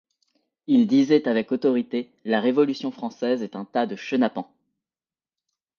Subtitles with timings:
[0.65, 4.51] Il disait avec autorité: La révolution française est un tas de chenapans.